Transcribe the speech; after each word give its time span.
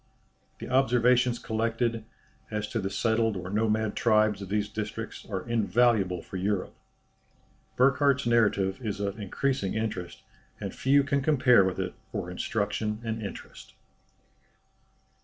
The 0.57 0.67
observations 0.67 1.37
collected, 1.37 2.05
as 2.49 2.67
to 2.69 2.79
the 2.79 2.89
settled 2.89 3.37
or 3.37 3.51
nomad 3.51 3.95
tribes 3.95 4.41
of 4.41 4.49
these 4.49 4.67
districts 4.67 5.27
are 5.29 5.47
invaluable 5.47 6.23
for 6.23 6.37
Europe. 6.37 6.73
Burckhardt's 7.75 8.25
narrative 8.25 8.81
is 8.83 8.99
of 8.99 9.19
increasing 9.19 9.75
interest, 9.75 10.23
and 10.59 10.73
few 10.73 11.03
can 11.03 11.21
compare 11.21 11.63
with 11.63 11.77
it 11.77 11.93
for 12.11 12.31
instruction 12.31 12.99
and 13.03 13.21
interest." 13.21 13.75